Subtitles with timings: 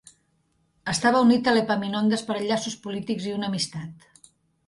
[0.93, 4.09] Estava unit a l"Epaminondas per enllaços polítics i una amistat.